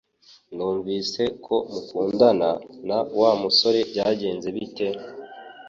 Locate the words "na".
2.87-2.97